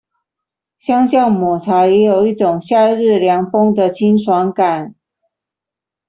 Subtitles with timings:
[0.79, 4.95] 相較抹茶也有一種夏日涼風的清爽感